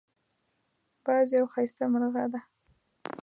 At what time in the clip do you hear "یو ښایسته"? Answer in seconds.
1.37-1.85